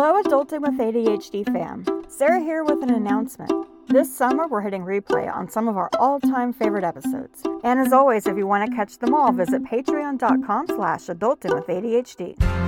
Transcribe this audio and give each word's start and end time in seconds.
Hello, 0.00 0.22
Adulting 0.22 0.60
with 0.60 0.78
ADHD 0.78 1.44
fam. 1.52 1.84
Sarah 2.06 2.38
here 2.38 2.62
with 2.62 2.84
an 2.84 2.90
announcement. 2.94 3.50
This 3.88 4.16
summer, 4.16 4.46
we're 4.46 4.60
hitting 4.60 4.84
replay 4.84 5.28
on 5.34 5.50
some 5.50 5.66
of 5.66 5.76
our 5.76 5.90
all-time 5.98 6.52
favorite 6.52 6.84
episodes. 6.84 7.42
And 7.64 7.80
as 7.80 7.92
always, 7.92 8.28
if 8.28 8.36
you 8.36 8.46
want 8.46 8.70
to 8.70 8.76
catch 8.76 8.98
them 8.98 9.12
all, 9.12 9.32
visit 9.32 9.64
patreon.com 9.64 10.68
slash 10.68 11.06
adulting 11.06 11.52
with 11.52 11.66
ADHD. 11.66 12.67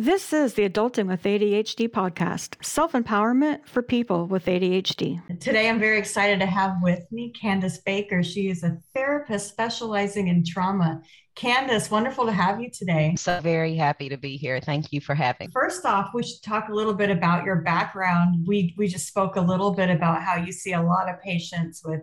This 0.00 0.32
is 0.32 0.54
the 0.54 0.66
Adulting 0.66 1.08
with 1.08 1.24
ADHD 1.24 1.86
podcast, 1.86 2.64
self 2.64 2.92
empowerment 2.92 3.68
for 3.68 3.82
people 3.82 4.26
with 4.26 4.46
ADHD. 4.46 5.20
Today, 5.40 5.68
I'm 5.68 5.78
very 5.78 5.98
excited 5.98 6.40
to 6.40 6.46
have 6.46 6.76
with 6.80 7.00
me 7.12 7.34
Candace 7.38 7.76
Baker. 7.84 8.22
She 8.22 8.48
is 8.48 8.62
a 8.62 8.78
therapist 8.94 9.50
specializing 9.50 10.28
in 10.28 10.42
trauma. 10.42 11.02
Candace, 11.34 11.90
wonderful 11.90 12.24
to 12.24 12.32
have 12.32 12.62
you 12.62 12.70
today. 12.70 13.14
So, 13.18 13.42
very 13.42 13.76
happy 13.76 14.08
to 14.08 14.16
be 14.16 14.38
here. 14.38 14.58
Thank 14.58 14.90
you 14.90 15.02
for 15.02 15.14
having. 15.14 15.50
First 15.50 15.84
off, 15.84 16.12
we 16.14 16.22
should 16.22 16.42
talk 16.42 16.70
a 16.70 16.74
little 16.74 16.94
bit 16.94 17.10
about 17.10 17.44
your 17.44 17.56
background. 17.56 18.46
We, 18.48 18.74
we 18.78 18.88
just 18.88 19.06
spoke 19.06 19.36
a 19.36 19.42
little 19.42 19.72
bit 19.72 19.90
about 19.90 20.22
how 20.22 20.36
you 20.36 20.50
see 20.50 20.72
a 20.72 20.80
lot 20.80 21.10
of 21.10 21.20
patients 21.20 21.82
with 21.84 22.00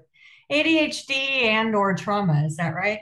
ADHD 0.52 1.46
and 1.46 1.76
or 1.76 1.96
trauma. 1.96 2.44
Is 2.46 2.58
that 2.58 2.76
right? 2.76 3.00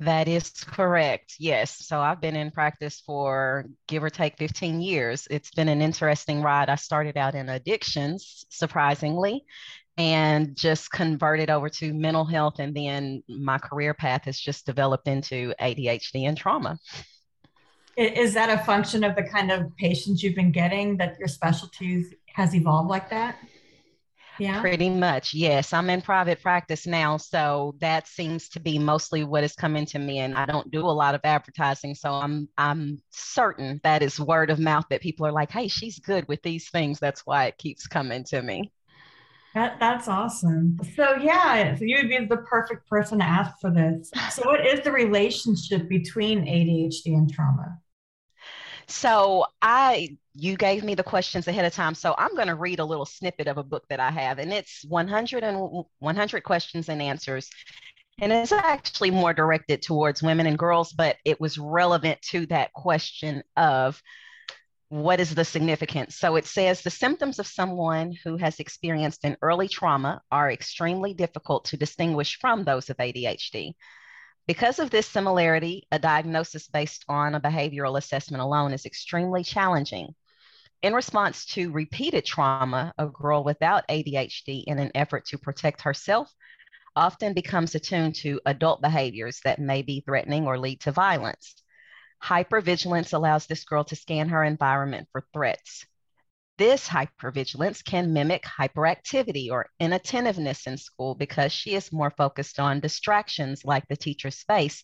That 0.00 0.28
is 0.28 0.50
correct. 0.50 1.34
Yes. 1.38 1.86
So 1.86 2.00
I've 2.00 2.22
been 2.22 2.34
in 2.34 2.50
practice 2.50 3.02
for 3.04 3.66
give 3.86 4.02
or 4.02 4.08
take 4.08 4.38
15 4.38 4.80
years. 4.80 5.28
It's 5.30 5.50
been 5.50 5.68
an 5.68 5.82
interesting 5.82 6.40
ride. 6.40 6.70
I 6.70 6.76
started 6.76 7.18
out 7.18 7.34
in 7.34 7.50
addictions, 7.50 8.46
surprisingly, 8.48 9.44
and 9.98 10.56
just 10.56 10.90
converted 10.90 11.50
over 11.50 11.68
to 11.68 11.92
mental 11.92 12.24
health. 12.24 12.60
And 12.60 12.74
then 12.74 13.22
my 13.28 13.58
career 13.58 13.92
path 13.92 14.24
has 14.24 14.40
just 14.40 14.64
developed 14.64 15.06
into 15.06 15.52
ADHD 15.60 16.26
and 16.26 16.36
trauma. 16.36 16.78
Is 17.98 18.32
that 18.32 18.48
a 18.48 18.64
function 18.64 19.04
of 19.04 19.16
the 19.16 19.24
kind 19.24 19.50
of 19.50 19.76
patients 19.76 20.22
you've 20.22 20.34
been 20.34 20.52
getting 20.52 20.96
that 20.96 21.18
your 21.18 21.28
specialties 21.28 22.14
has 22.32 22.54
evolved 22.54 22.88
like 22.88 23.10
that? 23.10 23.36
Yeah. 24.40 24.62
Pretty 24.62 24.88
much. 24.88 25.34
Yes. 25.34 25.74
I'm 25.74 25.90
in 25.90 26.00
private 26.00 26.40
practice 26.40 26.86
now. 26.86 27.18
So 27.18 27.74
that 27.80 28.08
seems 28.08 28.48
to 28.50 28.60
be 28.60 28.78
mostly 28.78 29.22
what 29.22 29.44
is 29.44 29.54
coming 29.54 29.84
to 29.86 29.98
me. 29.98 30.20
And 30.20 30.34
I 30.34 30.46
don't 30.46 30.70
do 30.70 30.80
a 30.80 30.88
lot 30.88 31.14
of 31.14 31.20
advertising. 31.24 31.94
So 31.94 32.10
I'm 32.10 32.48
I'm 32.56 33.02
certain 33.10 33.80
that 33.84 34.02
is 34.02 34.18
word 34.18 34.50
of 34.50 34.58
mouth 34.58 34.86
that 34.88 35.02
people 35.02 35.26
are 35.26 35.32
like, 35.32 35.50
hey, 35.50 35.68
she's 35.68 35.98
good 35.98 36.26
with 36.26 36.42
these 36.42 36.70
things. 36.70 36.98
That's 36.98 37.26
why 37.26 37.44
it 37.46 37.58
keeps 37.58 37.86
coming 37.86 38.24
to 38.24 38.40
me. 38.40 38.72
That 39.54 39.78
that's 39.78 40.08
awesome. 40.08 40.78
So 40.96 41.16
yeah, 41.16 41.74
so 41.74 41.84
you 41.84 41.96
would 41.96 42.08
be 42.08 42.24
the 42.24 42.38
perfect 42.38 42.88
person 42.88 43.18
to 43.18 43.24
ask 43.24 43.60
for 43.60 43.70
this. 43.70 44.10
So 44.32 44.48
what 44.48 44.64
is 44.64 44.80
the 44.80 44.92
relationship 44.92 45.86
between 45.86 46.46
ADHD 46.46 47.14
and 47.14 47.30
trauma? 47.30 47.78
So 48.86 49.46
I 49.60 50.16
you 50.34 50.56
gave 50.56 50.84
me 50.84 50.94
the 50.94 51.02
questions 51.02 51.48
ahead 51.48 51.64
of 51.64 51.72
time. 51.72 51.94
So 51.94 52.14
I'm 52.16 52.34
going 52.34 52.48
to 52.48 52.54
read 52.54 52.78
a 52.78 52.84
little 52.84 53.06
snippet 53.06 53.48
of 53.48 53.58
a 53.58 53.64
book 53.64 53.84
that 53.88 54.00
I 54.00 54.10
have, 54.10 54.38
and 54.38 54.52
it's 54.52 54.84
100 54.88 55.42
and 55.42 55.84
100 55.98 56.44
questions 56.44 56.88
and 56.88 57.02
answers. 57.02 57.50
And 58.20 58.32
it's 58.32 58.52
actually 58.52 59.10
more 59.10 59.32
directed 59.32 59.82
towards 59.82 60.22
women 60.22 60.46
and 60.46 60.58
girls, 60.58 60.92
but 60.92 61.16
it 61.24 61.40
was 61.40 61.58
relevant 61.58 62.20
to 62.30 62.46
that 62.46 62.72
question 62.74 63.42
of 63.56 64.00
what 64.90 65.20
is 65.20 65.34
the 65.34 65.44
significance? 65.44 66.16
So 66.16 66.36
it 66.36 66.44
says 66.46 66.82
the 66.82 66.90
symptoms 66.90 67.38
of 67.38 67.46
someone 67.46 68.12
who 68.24 68.36
has 68.36 68.58
experienced 68.58 69.24
an 69.24 69.36
early 69.40 69.68
trauma 69.68 70.20
are 70.30 70.50
extremely 70.50 71.14
difficult 71.14 71.66
to 71.66 71.76
distinguish 71.76 72.38
from 72.40 72.64
those 72.64 72.90
of 72.90 72.96
ADHD. 72.96 73.74
Because 74.48 74.80
of 74.80 74.90
this 74.90 75.06
similarity, 75.06 75.86
a 75.92 75.98
diagnosis 76.00 76.66
based 76.66 77.04
on 77.08 77.36
a 77.36 77.40
behavioral 77.40 77.96
assessment 77.96 78.42
alone 78.42 78.72
is 78.72 78.84
extremely 78.84 79.44
challenging. 79.44 80.12
In 80.82 80.94
response 80.94 81.44
to 81.46 81.70
repeated 81.70 82.24
trauma, 82.24 82.94
a 82.96 83.06
girl 83.06 83.44
without 83.44 83.86
ADHD, 83.88 84.64
in 84.66 84.78
an 84.78 84.90
effort 84.94 85.26
to 85.26 85.36
protect 85.36 85.82
herself, 85.82 86.32
often 86.96 87.34
becomes 87.34 87.74
attuned 87.74 88.14
to 88.16 88.40
adult 88.46 88.80
behaviors 88.80 89.40
that 89.44 89.58
may 89.58 89.82
be 89.82 90.00
threatening 90.00 90.46
or 90.46 90.58
lead 90.58 90.80
to 90.80 90.92
violence. 90.92 91.54
Hypervigilance 92.22 93.12
allows 93.12 93.46
this 93.46 93.64
girl 93.64 93.84
to 93.84 93.96
scan 93.96 94.30
her 94.30 94.42
environment 94.42 95.08
for 95.12 95.26
threats. 95.34 95.84
This 96.56 96.88
hypervigilance 96.88 97.84
can 97.84 98.14
mimic 98.14 98.44
hyperactivity 98.44 99.50
or 99.50 99.68
inattentiveness 99.80 100.66
in 100.66 100.78
school 100.78 101.14
because 101.14 101.52
she 101.52 101.74
is 101.74 101.92
more 101.92 102.10
focused 102.10 102.58
on 102.58 102.80
distractions 102.80 103.66
like 103.66 103.86
the 103.88 103.96
teacher's 103.96 104.42
face 104.44 104.82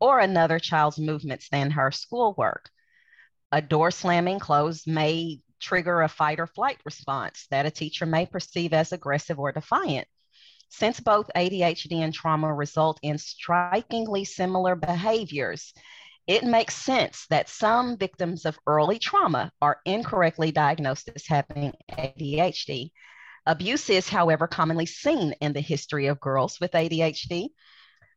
or 0.00 0.20
another 0.20 0.58
child's 0.58 0.98
movements 0.98 1.48
than 1.48 1.70
her 1.70 1.90
schoolwork. 1.90 2.70
A 3.52 3.60
door 3.60 3.90
slamming 3.90 4.38
closed 4.38 4.86
may 4.86 5.40
trigger 5.60 6.02
a 6.02 6.08
fight 6.08 6.38
or 6.38 6.46
flight 6.46 6.78
response 6.84 7.46
that 7.50 7.66
a 7.66 7.70
teacher 7.70 8.06
may 8.06 8.26
perceive 8.26 8.72
as 8.72 8.92
aggressive 8.92 9.38
or 9.38 9.52
defiant. 9.52 10.06
Since 10.68 11.00
both 11.00 11.30
ADHD 11.34 11.98
and 11.98 12.14
trauma 12.14 12.54
result 12.54 13.00
in 13.02 13.18
strikingly 13.18 14.24
similar 14.24 14.76
behaviors, 14.76 15.74
it 16.28 16.44
makes 16.44 16.76
sense 16.76 17.26
that 17.30 17.48
some 17.48 17.96
victims 17.96 18.46
of 18.46 18.58
early 18.68 19.00
trauma 19.00 19.50
are 19.60 19.80
incorrectly 19.84 20.52
diagnosed 20.52 21.10
as 21.14 21.26
having 21.26 21.72
ADHD. 21.90 22.92
Abuse 23.46 23.90
is, 23.90 24.08
however, 24.08 24.46
commonly 24.46 24.86
seen 24.86 25.32
in 25.40 25.52
the 25.52 25.60
history 25.60 26.06
of 26.06 26.20
girls 26.20 26.60
with 26.60 26.70
ADHD. 26.70 27.48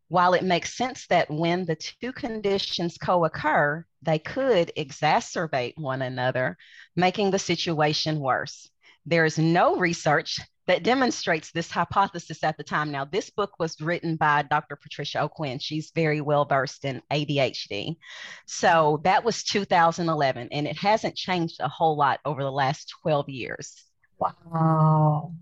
While 0.08 0.34
it 0.34 0.44
makes 0.44 0.78
sense 0.78 1.08
that 1.08 1.32
when 1.32 1.66
the 1.66 1.76
two 1.76 2.12
conditions 2.12 2.98
co 2.98 3.26
occur, 3.26 3.86
they 4.02 4.20
could 4.20 4.72
exacerbate 4.78 5.74
one 5.78 6.02
another, 6.02 6.58
making 6.96 7.32
the 7.32 7.40
situation 7.40 8.20
worse. 8.20 8.70
There 9.06 9.26
is 9.26 9.38
no 9.38 9.78
research 9.78 10.40
that 10.68 10.84
demonstrates 10.84 11.52
this 11.52 11.70
hypothesis 11.70 12.44
at 12.44 12.58
the 12.58 12.64
time. 12.64 12.92
Now, 12.92 13.06
this 13.06 13.30
book 13.30 13.52
was 13.60 13.82
written 13.82 14.16
by 14.16 14.44
Dr. 14.44 14.78
Patricia 14.78 15.22
O'Quinn. 15.22 15.60
She's 15.60 15.92
very 15.94 16.22
well 16.22 16.46
versed 16.46 16.86
in 16.86 17.02
ADHD. 17.12 17.98
So 18.46 19.02
that 19.04 19.26
was 19.26 19.44
2011, 19.44 20.50
and 20.52 20.68
it 20.68 20.78
hasn't 20.78 21.16
changed 21.16 21.58
a 21.60 21.68
whole 21.68 21.98
lot 21.98 22.20
over 22.24 22.44
the 22.44 22.52
last 22.52 22.94
12 23.02 23.30
years. 23.30 23.84
Wow. 24.20 25.34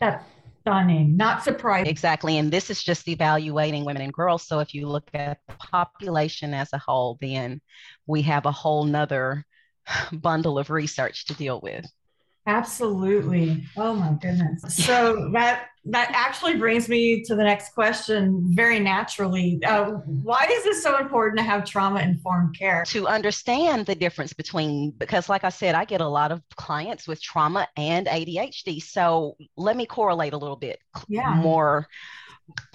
That's 0.00 0.24
stunning. 0.66 1.16
Not 1.16 1.44
surprising. 1.44 1.90
Exactly. 1.90 2.38
And 2.38 2.52
this 2.52 2.70
is 2.70 2.82
just 2.82 3.06
evaluating 3.08 3.84
women 3.84 4.02
and 4.02 4.12
girls. 4.12 4.46
So 4.46 4.58
if 4.58 4.74
you 4.74 4.88
look 4.88 5.08
at 5.14 5.38
the 5.46 5.54
population 5.54 6.54
as 6.54 6.72
a 6.72 6.78
whole, 6.78 7.18
then 7.20 7.60
we 8.06 8.22
have 8.22 8.46
a 8.46 8.52
whole 8.52 8.84
nother 8.84 9.44
bundle 10.12 10.58
of 10.58 10.70
research 10.70 11.26
to 11.26 11.34
deal 11.34 11.60
with. 11.62 11.86
Absolutely. 12.46 13.64
Oh 13.76 13.94
my 13.94 14.12
goodness. 14.20 14.62
So 14.68 15.30
that 15.32 15.68
that 15.88 16.10
actually 16.12 16.56
brings 16.56 16.88
me 16.88 17.22
to 17.22 17.34
the 17.34 17.44
next 17.44 17.72
question 17.72 18.42
very 18.54 18.80
naturally. 18.80 19.60
Uh, 19.64 19.92
why 20.06 20.46
is 20.50 20.66
it 20.66 20.82
so 20.82 20.98
important 20.98 21.38
to 21.38 21.44
have 21.44 21.64
trauma 21.64 22.00
informed 22.00 22.56
care? 22.58 22.84
To 22.86 23.06
understand 23.06 23.86
the 23.86 23.94
difference 23.94 24.32
between, 24.32 24.92
because 24.92 25.28
like 25.28 25.44
I 25.44 25.48
said, 25.48 25.74
I 25.76 25.84
get 25.84 26.00
a 26.00 26.08
lot 26.08 26.32
of 26.32 26.42
clients 26.56 27.06
with 27.06 27.22
trauma 27.22 27.68
and 27.76 28.08
ADHD. 28.08 28.82
So 28.82 29.36
let 29.56 29.76
me 29.76 29.86
correlate 29.86 30.32
a 30.32 30.38
little 30.38 30.56
bit 30.56 30.80
yeah. 31.08 31.34
more 31.34 31.86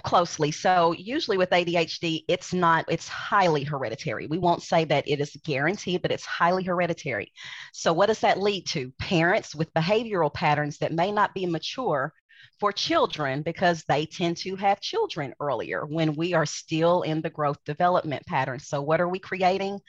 closely. 0.02 0.50
So 0.50 0.92
usually 0.92 1.36
with 1.36 1.50
ADHD, 1.50 2.24
it's 2.28 2.52
not, 2.52 2.84
it's 2.88 3.08
highly 3.08 3.64
hereditary. 3.64 4.26
We 4.26 4.38
won't 4.38 4.62
say 4.62 4.84
that 4.84 5.08
it 5.08 5.20
is 5.20 5.36
guaranteed, 5.44 6.02
but 6.02 6.10
it's 6.10 6.24
highly 6.24 6.64
hereditary. 6.64 7.32
So 7.72 7.92
what 7.92 8.06
does 8.06 8.20
that 8.20 8.40
lead 8.40 8.66
to? 8.68 8.92
Parents 8.98 9.54
with 9.54 9.72
behavioral 9.74 10.32
patterns 10.32 10.78
that 10.78 10.92
may 10.92 11.12
not 11.12 11.34
be 11.34 11.46
mature 11.46 12.12
for 12.60 12.72
children 12.72 13.42
because 13.42 13.84
they 13.84 14.06
tend 14.06 14.36
to 14.38 14.56
have 14.56 14.80
children 14.80 15.34
earlier 15.40 15.86
when 15.86 16.14
we 16.14 16.34
are 16.34 16.46
still 16.46 17.02
in 17.02 17.22
the 17.22 17.30
growth 17.30 17.58
development 17.64 18.26
pattern. 18.26 18.58
So 18.58 18.82
what 18.82 19.00
are 19.00 19.08
we 19.08 19.18
creating? 19.18 19.80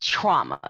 Trauma 0.00 0.60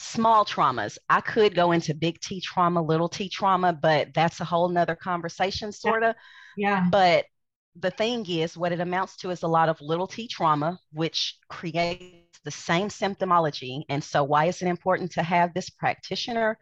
small 0.00 0.46
traumas. 0.46 0.96
I 1.08 1.20
could 1.20 1.54
go 1.54 1.72
into 1.72 1.94
big 1.94 2.20
T 2.20 2.40
trauma, 2.40 2.82
little 2.82 3.08
T 3.08 3.28
trauma, 3.28 3.72
but 3.72 4.08
that's 4.14 4.40
a 4.40 4.44
whole 4.44 4.68
nother 4.68 4.96
conversation, 4.96 5.72
sort 5.72 6.02
of. 6.02 6.14
Yeah. 6.56 6.88
But 6.90 7.26
the 7.76 7.90
thing 7.90 8.28
is, 8.28 8.56
what 8.56 8.72
it 8.72 8.80
amounts 8.80 9.16
to 9.18 9.30
is 9.30 9.42
a 9.42 9.48
lot 9.48 9.68
of 9.68 9.80
little 9.80 10.06
t 10.06 10.26
trauma, 10.26 10.78
which 10.92 11.36
creates 11.48 12.40
the 12.44 12.50
same 12.50 12.88
symptomology. 12.88 13.82
And 13.88 14.02
so, 14.02 14.24
why 14.24 14.46
is 14.46 14.62
it 14.62 14.68
important 14.68 15.12
to 15.12 15.22
have 15.22 15.54
this 15.54 15.70
practitioner? 15.70 16.58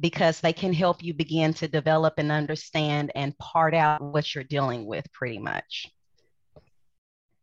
Because 0.00 0.40
they 0.40 0.52
can 0.52 0.72
help 0.72 1.02
you 1.02 1.14
begin 1.14 1.52
to 1.54 1.68
develop 1.68 2.14
and 2.18 2.30
understand 2.30 3.10
and 3.14 3.36
part 3.38 3.74
out 3.74 4.00
what 4.00 4.34
you're 4.34 4.44
dealing 4.44 4.86
with 4.86 5.10
pretty 5.12 5.38
much. 5.38 5.88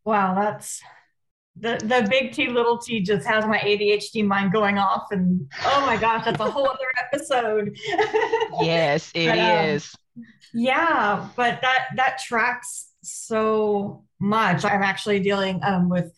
Wow, 0.06 0.33
that's 0.36 0.81
the, 1.60 1.77
the 1.83 2.07
big 2.10 2.31
T, 2.31 2.48
little 2.48 2.77
t 2.77 3.01
just 3.01 3.27
has 3.27 3.45
my 3.45 3.57
ADHD 3.57 4.25
mind 4.25 4.54
going 4.54 4.77
off. 4.77 5.12
And 5.12 5.51
oh 5.66 5.86
my 5.86 5.98
gosh, 5.98 6.25
that's 6.25 6.39
a 6.39 6.50
whole 6.50 6.69
other 6.69 6.80
episode. 7.13 7.75
yes, 8.62 9.12
it 9.13 9.27
but, 9.27 9.39
um, 9.39 9.66
is. 9.66 9.95
Yeah, 10.54 11.27
but 11.36 11.62
that 11.62 11.89
that 11.95 12.19
tracks 12.19 12.89
so 13.01 14.04
much. 14.19 14.66
I'm 14.66 14.84
actually 14.84 15.19
dealing 15.19 15.60
um, 15.63 15.90
with 15.90 16.12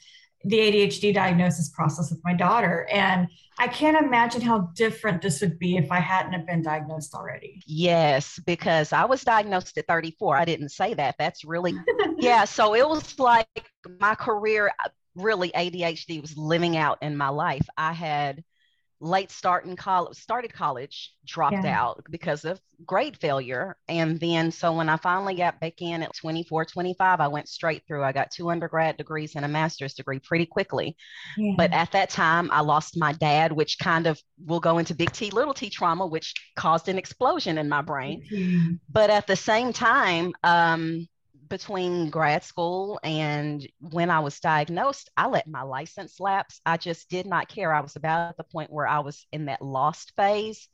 the 0.44 0.58
ADHD 0.58 1.14
diagnosis 1.14 1.70
process 1.70 2.10
with 2.10 2.20
my 2.24 2.34
daughter. 2.34 2.88
And 2.92 3.28
I 3.60 3.68
can't 3.68 4.04
imagine 4.04 4.42
how 4.42 4.72
different 4.76 5.22
this 5.22 5.42
would 5.42 5.60
be 5.60 5.78
if 5.78 5.92
I 5.92 6.00
hadn't 6.00 6.34
have 6.34 6.48
been 6.48 6.64
diagnosed 6.64 7.14
already. 7.14 7.62
Yes, 7.68 8.40
because 8.46 8.92
I 8.92 9.06
was 9.06 9.22
diagnosed 9.22 9.78
at 9.78 9.88
34. 9.88 10.38
I 10.38 10.46
didn't 10.46 10.70
say 10.70 10.94
that. 10.96 11.16
That's 11.20 11.46
really, 11.46 11.76
yeah. 12.18 12.46
So 12.52 12.74
it 12.74 12.88
was 12.88 13.20
like 13.20 13.70
my 14.00 14.16
career, 14.16 14.72
uh, 14.84 14.90
really, 15.16 15.52
ADHD 15.52 16.22
was 16.22 16.36
living 16.36 16.76
out 16.76 16.98
in 17.02 17.16
my 17.16 17.30
life. 17.30 17.68
I 17.78 17.94
had 17.94 18.44
late 19.02 19.32
start 19.32 19.66
in 19.66 19.76
college, 19.76 20.16
started 20.16 20.54
college, 20.54 21.14
dropped 21.26 21.64
yeah. 21.64 21.82
out 21.82 22.06
because 22.10 22.46
of 22.46 22.62
grade 22.86 23.18
failure. 23.18 23.76
And 23.88 24.20
then, 24.20 24.52
so 24.52 24.74
when 24.74 24.90
I 24.90 24.98
finally 24.98 25.34
got 25.34 25.60
back 25.60 25.82
in 25.82 26.04
at 26.04 26.16
24, 26.16 26.66
25, 26.66 27.20
I 27.20 27.28
went 27.28 27.50
straight 27.50 27.84
through. 27.88 28.04
I 28.04 28.12
got 28.12 28.32
two 28.32 28.52
undergrad 28.52 28.98
degrees 28.98 29.36
and 29.36 29.44
a 29.44 29.48
master's 29.48 29.96
degree 29.96 30.20
pretty 30.20 30.46
quickly. 30.46 30.96
Yeah. 31.36 31.54
But 31.58 31.74
at 31.74 31.92
that 31.92 32.12
time, 32.12 32.50
I 32.52 32.62
lost 32.62 32.96
my 32.96 33.14
dad, 33.14 33.52
which 33.52 33.80
kind 33.80 34.06
of 34.06 34.22
will 34.46 34.60
go 34.60 34.78
into 34.78 34.94
big 34.94 35.12
T, 35.12 35.32
little 35.32 35.54
t 35.54 35.70
trauma, 35.70 36.06
which 36.06 36.34
caused 36.56 36.88
an 36.88 36.98
explosion 36.98 37.58
in 37.58 37.68
my 37.68 37.82
brain. 37.82 38.24
Mm-hmm. 38.32 38.74
But 38.90 39.10
at 39.10 39.26
the 39.26 39.36
same 39.36 39.74
time, 39.74 40.34
um, 40.44 41.08
between 41.52 42.10
grad 42.10 42.44
school 42.44 43.00
and 43.04 43.68
when 43.80 44.10
I 44.10 44.22
was 44.22 44.40
diagnosed, 44.40 45.10
I 45.18 45.28
let 45.28 45.48
my 45.48 45.62
license 45.62 46.20
lapse. 46.20 46.62
I 46.66 46.78
just 46.78 47.10
did 47.10 47.28
not 47.28 47.50
care. 47.50 47.74
I 47.74 47.82
was 47.82 47.98
about 47.98 48.30
at 48.30 48.38
the 48.38 48.44
point 48.44 48.72
where 48.72 48.88
I 48.88 49.00
was 49.00 49.28
in 49.32 49.46
that 49.46 49.62
lost 49.62 50.14
phase. 50.16 50.68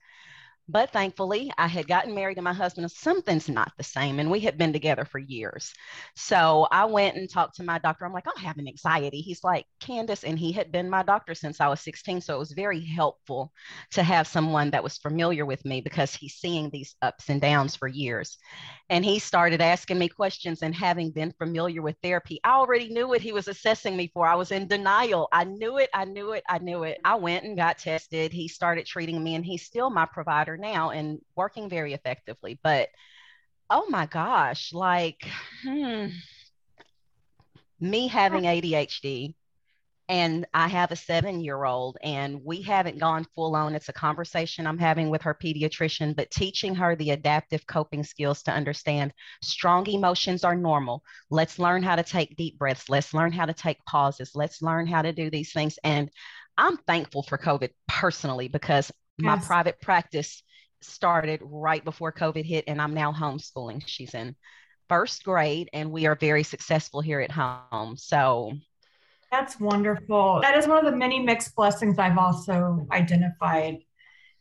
But 0.70 0.92
thankfully, 0.92 1.50
I 1.58 1.68
had 1.68 1.88
gotten 1.88 2.14
married 2.14 2.36
to 2.36 2.42
my 2.42 2.52
husband. 2.52 2.92
Something's 2.92 3.48
not 3.48 3.72
the 3.78 3.84
same. 3.86 4.20
And 4.20 4.30
we 4.30 4.42
had 4.42 4.58
been 4.58 4.74
together 4.74 5.06
for 5.06 5.18
years. 5.18 5.74
So 6.16 6.68
I 6.72 6.84
went 6.86 7.16
and 7.16 7.30
talked 7.30 7.56
to 7.56 7.64
my 7.64 7.80
doctor. 7.80 8.06
I'm 8.06 8.12
like, 8.12 8.28
I'm 8.28 8.44
having 8.44 8.68
anxiety. 8.68 9.22
He's 9.22 9.46
like, 9.46 9.66
Candace. 9.80 10.26
And 10.26 10.38
he 10.38 10.52
had 10.52 10.74
been 10.74 10.90
my 10.90 11.04
doctor 11.04 11.36
since 11.36 11.62
I 11.62 11.70
was 11.70 11.80
16. 11.80 12.20
So 12.20 12.36
it 12.36 12.40
was 12.40 12.52
very 12.52 12.84
helpful 12.84 13.54
to 13.92 14.04
have 14.04 14.28
someone 14.28 14.72
that 14.72 14.84
was 14.84 14.98
familiar 14.98 15.46
with 15.46 15.64
me 15.64 15.80
because 15.80 16.14
he's 16.14 16.36
seeing 16.36 16.70
these 16.70 16.96
ups 17.02 17.30
and 17.30 17.40
downs 17.40 17.78
for 17.78 17.88
years. 17.88 18.38
And 18.90 19.04
he 19.04 19.20
started 19.20 19.62
asking 19.62 20.00
me 20.00 20.08
questions. 20.08 20.62
And 20.62 20.74
having 20.74 21.12
been 21.12 21.34
familiar 21.34 21.82
with 21.82 21.98
therapy, 22.02 22.40
I 22.44 22.52
already 22.52 22.90
knew 22.90 23.08
what 23.08 23.22
he 23.22 23.34
was 23.34 23.48
assessing 23.48 23.98
me 23.98 24.10
for. 24.14 24.28
I 24.28 24.36
was 24.36 24.52
in 24.52 24.68
denial. 24.68 25.28
I 25.32 25.44
knew 25.44 25.78
it. 25.78 25.90
I 25.94 26.06
knew 26.06 26.32
it. 26.32 26.44
I 26.48 26.60
knew 26.60 26.84
it. 26.84 27.00
I 27.04 27.16
went 27.16 27.44
and 27.44 27.58
got 27.58 27.80
tested. 27.80 28.32
He 28.32 28.48
started 28.48 28.86
treating 28.86 29.24
me, 29.24 29.36
and 29.36 29.46
he's 29.46 29.64
still 29.64 29.90
my 29.90 30.06
provider 30.06 30.58
now 30.58 30.92
and 30.92 31.20
working 31.36 31.70
very 31.70 31.94
effectively. 31.94 32.60
But 32.64 32.90
oh 33.70 33.88
my 33.90 34.06
gosh, 34.06 34.74
like 34.74 35.28
hmm, 35.64 36.08
me 37.80 38.08
having 38.08 38.44
ADHD 38.44 39.34
and 40.10 40.46
I 40.54 40.68
have 40.70 40.92
a 40.92 40.96
seven 40.96 41.42
year 41.42 41.66
old, 41.66 41.98
and 42.02 42.42
we 42.44 42.62
haven't 42.62 43.00
gone 43.00 43.26
full 43.36 43.56
on. 43.56 43.76
It's 43.76 43.90
a 43.90 43.94
conversation 43.94 44.66
I'm 44.66 44.78
having 44.78 45.10
with 45.10 45.22
her 45.24 45.34
pediatrician, 45.36 46.16
but 46.16 46.32
teaching 46.32 46.74
her 46.76 46.96
the 46.96 47.12
adaptive 47.12 47.68
coping 47.68 48.04
skills 48.04 48.42
to 48.44 48.52
understand 48.52 49.14
strong 49.44 49.88
emotions 49.88 50.44
are 50.44 50.56
normal. 50.56 51.04
Let's 51.30 51.60
learn 51.60 51.84
how 51.84 51.96
to 51.96 52.04
take 52.04 52.38
deep 52.38 52.58
breaths. 52.58 52.90
Let's 52.90 53.14
learn 53.14 53.34
how 53.34 53.46
to 53.46 53.54
take 53.54 53.84
pauses. 53.86 54.32
Let's 54.34 54.62
learn 54.62 54.88
how 54.88 55.02
to 55.02 55.12
do 55.12 55.30
these 55.30 55.52
things. 55.52 55.78
And 55.84 56.10
I'm 56.58 56.78
thankful 56.78 57.24
for 57.24 57.38
COVID 57.38 57.70
personally 57.88 58.48
because 58.48 58.92
yes. 59.18 59.26
my 59.26 59.38
private 59.38 59.82
practice 59.82 60.42
started 60.82 61.42
right 61.44 61.84
before 61.84 62.14
COVID 62.14 62.46
hit, 62.46 62.66
and 62.68 62.82
I'm 62.82 62.94
now 62.94 63.12
homeschooling. 63.12 63.84
She's 63.86 64.14
in 64.14 64.36
first 64.90 65.24
grade, 65.24 65.70
and 65.74 65.92
we 65.92 66.06
are 66.06 66.16
very 66.16 66.44
successful 66.44 67.02
here 67.02 67.20
at 67.20 67.32
home. 67.32 67.98
So 67.98 68.54
that's 69.32 69.60
wonderful. 69.60 70.40
That 70.42 70.58
is 70.58 70.68
one 70.68 70.78
of 70.78 70.92
the 70.92 70.98
many 70.98 71.20
mixed 71.20 71.56
blessings 71.56 72.00
I've 72.00 72.18
also 72.18 72.88
identified 72.92 73.80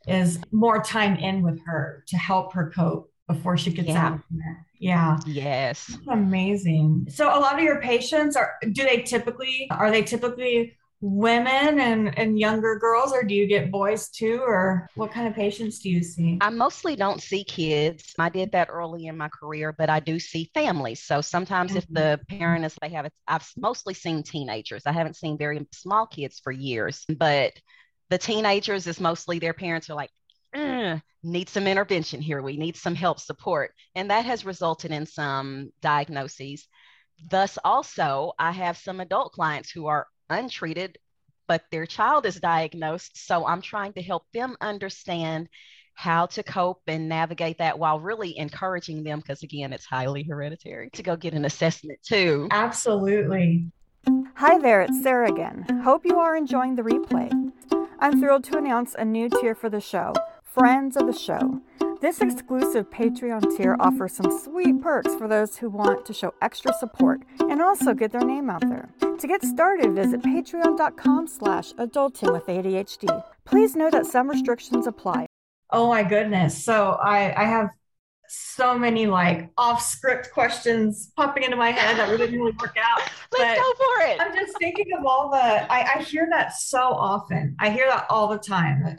is 0.06 0.38
more 0.52 0.82
time 0.82 1.16
in 1.16 1.42
with 1.42 1.60
her 1.66 2.04
to 2.08 2.16
help 2.16 2.52
her 2.52 2.70
cope 2.70 3.12
before 3.26 3.56
she 3.56 3.72
gets 3.72 3.88
yeah. 3.88 4.06
out 4.06 4.20
there. 4.30 4.66
Yeah. 4.78 5.18
Yes. 5.26 5.86
That's 5.86 6.06
amazing. 6.08 7.06
So 7.10 7.26
a 7.26 7.40
lot 7.40 7.54
of 7.54 7.60
your 7.60 7.80
patients 7.80 8.36
are 8.36 8.54
do 8.72 8.84
they 8.84 9.02
typically 9.02 9.68
are 9.70 9.90
they 9.90 10.02
typically 10.02 10.76
women 11.00 11.78
and, 11.78 12.18
and 12.18 12.38
younger 12.38 12.78
girls 12.78 13.12
or 13.12 13.22
do 13.22 13.34
you 13.34 13.46
get 13.46 13.70
boys 13.70 14.08
too 14.08 14.40
or 14.42 14.88
what 14.94 15.12
kind 15.12 15.28
of 15.28 15.34
patients 15.34 15.80
do 15.80 15.90
you 15.90 16.02
see? 16.02 16.38
I 16.40 16.48
mostly 16.48 16.96
don't 16.96 17.20
see 17.20 17.44
kids. 17.44 18.14
I 18.18 18.30
did 18.30 18.52
that 18.52 18.68
early 18.70 19.06
in 19.06 19.16
my 19.16 19.28
career 19.28 19.74
but 19.76 19.90
i 19.90 20.00
do 20.00 20.18
see 20.18 20.50
families. 20.54 21.02
So 21.02 21.20
sometimes 21.20 21.72
mm-hmm. 21.72 21.78
if 21.78 21.86
the 21.88 22.20
parent 22.28 22.64
is 22.64 22.74
they 22.80 22.88
have 22.90 23.04
it 23.06 23.12
i've 23.28 23.48
mostly 23.56 23.92
seen 23.92 24.22
teenagers. 24.22 24.82
I 24.86 24.92
haven't 24.92 25.16
seen 25.16 25.36
very 25.36 25.66
small 25.72 26.06
kids 26.06 26.40
for 26.42 26.52
years 26.52 27.04
but 27.18 27.52
the 28.08 28.18
teenagers 28.18 28.86
is 28.86 29.00
mostly 29.00 29.38
their 29.38 29.54
parents 29.54 29.90
are 29.90 29.94
like 29.94 30.10
mm, 30.54 31.02
need 31.22 31.48
some 31.48 31.66
intervention 31.66 32.22
here. 32.22 32.40
We 32.40 32.56
need 32.56 32.76
some 32.76 32.94
help 32.94 33.20
support. 33.20 33.72
And 33.94 34.10
that 34.10 34.24
has 34.24 34.46
resulted 34.46 34.92
in 34.92 35.04
some 35.04 35.72
diagnoses. 35.82 36.66
Thus 37.30 37.58
also 37.64 38.32
i 38.38 38.50
have 38.50 38.78
some 38.78 39.00
adult 39.00 39.32
clients 39.32 39.70
who 39.70 39.86
are 39.86 40.06
untreated, 40.30 40.98
but 41.48 41.62
their 41.70 41.86
child 41.86 42.26
is 42.26 42.36
diagnosed. 42.36 43.26
So 43.26 43.46
I'm 43.46 43.62
trying 43.62 43.92
to 43.94 44.02
help 44.02 44.24
them 44.32 44.56
understand 44.60 45.48
how 45.94 46.26
to 46.26 46.42
cope 46.42 46.82
and 46.86 47.08
navigate 47.08 47.58
that 47.58 47.78
while 47.78 47.98
really 47.98 48.36
encouraging 48.36 49.02
them, 49.02 49.20
because 49.20 49.42
again, 49.42 49.72
it's 49.72 49.86
highly 49.86 50.22
hereditary, 50.22 50.90
to 50.90 51.02
go 51.02 51.16
get 51.16 51.32
an 51.32 51.44
assessment 51.46 51.98
too. 52.02 52.48
Absolutely. 52.50 53.70
Hi 54.34 54.58
there, 54.58 54.82
it's 54.82 55.02
Sarah 55.02 55.32
again. 55.32 55.64
Hope 55.82 56.04
you 56.04 56.18
are 56.18 56.36
enjoying 56.36 56.76
the 56.76 56.82
replay. 56.82 57.32
I'm 57.98 58.20
thrilled 58.20 58.44
to 58.44 58.58
announce 58.58 58.94
a 58.94 59.04
new 59.06 59.30
tier 59.30 59.54
for 59.54 59.70
the 59.70 59.80
show 59.80 60.12
Friends 60.42 60.96
of 60.96 61.06
the 61.06 61.14
Show. 61.14 61.62
This 62.06 62.20
exclusive 62.20 62.88
Patreon 62.88 63.56
tier 63.56 63.76
offers 63.80 64.12
some 64.14 64.30
sweet 64.38 64.80
perks 64.80 65.12
for 65.16 65.26
those 65.26 65.56
who 65.56 65.68
want 65.68 66.06
to 66.06 66.12
show 66.12 66.32
extra 66.40 66.72
support 66.74 67.22
and 67.40 67.60
also 67.60 67.94
get 67.94 68.12
their 68.12 68.24
name 68.24 68.48
out 68.48 68.60
there. 68.60 68.88
To 69.00 69.26
get 69.26 69.42
started, 69.42 69.92
visit 69.92 70.22
patreon.com 70.22 71.26
slash 71.26 71.72
adulting 71.72 72.32
with 72.32 72.46
ADHD. 72.46 73.24
Please 73.44 73.74
note 73.74 73.90
that 73.90 74.06
some 74.06 74.30
restrictions 74.30 74.86
apply. 74.86 75.26
Oh 75.70 75.88
my 75.88 76.04
goodness. 76.04 76.62
So 76.62 76.92
I, 77.02 77.42
I 77.42 77.44
have 77.44 77.70
so 78.28 78.78
many 78.78 79.06
like 79.08 79.50
off 79.58 79.82
script 79.82 80.30
questions 80.32 81.10
popping 81.16 81.42
into 81.42 81.56
my 81.56 81.72
head 81.72 81.96
that 81.98 82.08
we 82.08 82.18
didn't 82.18 82.38
really 82.38 82.56
work 82.60 82.76
out. 82.80 83.02
Let's 83.36 83.60
go 83.60 83.72
for 83.72 84.06
it. 84.06 84.20
I'm 84.20 84.32
just 84.32 84.56
thinking 84.60 84.86
of 84.96 85.04
all 85.04 85.28
the 85.30 85.72
I, 85.72 85.96
I 85.96 86.02
hear 86.02 86.28
that 86.30 86.52
so 86.52 86.78
often. 86.78 87.56
I 87.58 87.70
hear 87.70 87.88
that 87.88 88.06
all 88.10 88.28
the 88.28 88.38
time 88.38 88.96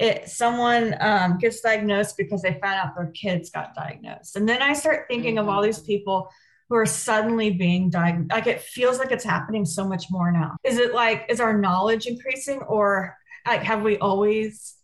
it 0.00 0.28
someone 0.28 0.96
um, 1.00 1.36
gets 1.38 1.60
diagnosed 1.60 2.16
because 2.16 2.40
they 2.40 2.58
found 2.60 2.80
out 2.80 2.96
their 2.96 3.12
kids 3.12 3.50
got 3.50 3.74
diagnosed 3.74 4.34
and 4.34 4.48
then 4.48 4.62
i 4.62 4.72
start 4.72 5.06
thinking 5.08 5.36
mm-hmm. 5.36 5.48
of 5.48 5.54
all 5.54 5.62
these 5.62 5.78
mm-hmm. 5.78 5.86
people 5.86 6.28
who 6.68 6.76
are 6.76 6.86
suddenly 6.86 7.50
being 7.50 7.90
diagnosed 7.90 8.32
like 8.32 8.46
it 8.46 8.60
feels 8.60 8.98
like 8.98 9.12
it's 9.12 9.24
happening 9.24 9.64
so 9.64 9.86
much 9.86 10.06
more 10.10 10.32
now 10.32 10.56
is 10.64 10.78
it 10.78 10.94
like 10.94 11.26
is 11.28 11.38
our 11.38 11.56
knowledge 11.56 12.06
increasing 12.06 12.60
or 12.62 13.14
like 13.46 13.62
have 13.62 13.82
we 13.82 13.98
always 13.98 14.74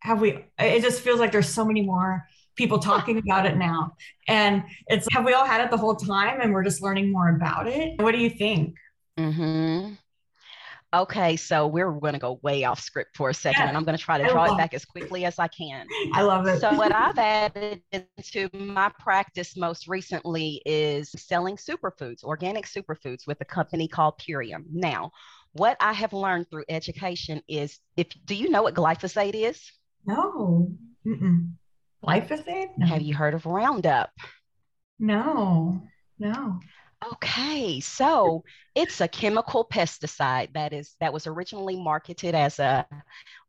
have 0.00 0.20
we 0.20 0.44
it 0.58 0.82
just 0.82 1.00
feels 1.00 1.20
like 1.20 1.30
there's 1.32 1.48
so 1.48 1.64
many 1.64 1.82
more 1.82 2.26
people 2.56 2.78
talking 2.90 3.18
about 3.18 3.46
it 3.46 3.56
now 3.56 3.94
and 4.26 4.64
it's 4.88 5.06
have 5.12 5.24
we 5.24 5.32
all 5.32 5.46
had 5.46 5.60
it 5.60 5.70
the 5.70 5.76
whole 5.76 5.96
time 5.96 6.40
and 6.40 6.52
we're 6.52 6.64
just 6.64 6.82
learning 6.82 7.12
more 7.12 7.28
about 7.28 7.68
it 7.68 8.00
what 8.02 8.12
do 8.12 8.18
you 8.18 8.30
think 8.30 8.74
mm-hmm. 9.18 9.94
Okay, 10.92 11.36
so 11.36 11.68
we're 11.68 11.92
going 11.92 12.14
to 12.14 12.18
go 12.18 12.40
way 12.42 12.64
off 12.64 12.80
script 12.80 13.16
for 13.16 13.30
a 13.30 13.34
second, 13.34 13.62
yeah. 13.62 13.68
and 13.68 13.76
I'm 13.76 13.84
going 13.84 13.96
to 13.96 14.02
try 14.02 14.18
to 14.18 14.28
draw 14.28 14.52
it 14.52 14.56
back 14.56 14.74
as 14.74 14.84
quickly 14.84 15.24
as 15.24 15.38
I 15.38 15.46
can. 15.46 15.86
I 16.14 16.22
love 16.22 16.48
it. 16.48 16.60
So, 16.60 16.74
what 16.74 16.92
I've 16.92 17.18
added 17.18 17.82
into 17.92 18.50
my 18.52 18.90
practice 18.98 19.56
most 19.56 19.86
recently 19.86 20.60
is 20.66 21.12
selling 21.16 21.56
superfoods, 21.56 22.24
organic 22.24 22.66
superfoods, 22.66 23.24
with 23.24 23.40
a 23.40 23.44
company 23.44 23.86
called 23.86 24.14
Purium. 24.18 24.64
Now, 24.72 25.12
what 25.52 25.76
I 25.80 25.92
have 25.92 26.12
learned 26.12 26.50
through 26.50 26.64
education 26.68 27.40
is 27.48 27.78
if 27.96 28.08
do 28.24 28.34
you 28.34 28.50
know 28.50 28.62
what 28.64 28.74
glyphosate 28.74 29.34
is? 29.34 29.70
No. 30.06 30.72
Mm-mm. 31.06 31.52
Glyphosate? 32.04 32.70
No. 32.78 32.86
Have 32.86 33.02
you 33.02 33.14
heard 33.14 33.34
of 33.34 33.46
Roundup? 33.46 34.10
No, 34.98 35.82
no. 36.18 36.60
Okay, 37.02 37.80
so 37.80 38.44
it's 38.74 39.00
a 39.00 39.08
chemical 39.08 39.64
pesticide 39.64 40.52
that 40.52 40.74
is 40.74 40.96
that 41.00 41.12
was 41.12 41.26
originally 41.26 41.76
marketed 41.76 42.34
as 42.34 42.58
a 42.58 42.86